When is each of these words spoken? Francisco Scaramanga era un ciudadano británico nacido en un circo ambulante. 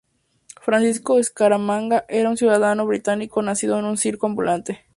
Francisco 0.59 1.21
Scaramanga 1.21 2.05
era 2.09 2.31
un 2.31 2.35
ciudadano 2.35 2.87
británico 2.87 3.43
nacido 3.43 3.77
en 3.77 3.85
un 3.85 3.97
circo 3.97 4.25
ambulante. 4.25 4.81